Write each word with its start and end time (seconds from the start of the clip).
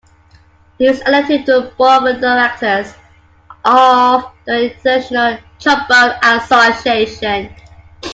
He 0.79 0.87
was 0.89 0.99
elected 1.01 1.45
to 1.45 1.51
the 1.51 1.69
Board 1.77 2.07
of 2.07 2.21
Directors 2.21 2.95
of 3.63 4.31
the 4.45 4.73
International 4.73 5.37
Trombone 5.59 6.15
Association. 6.23 7.55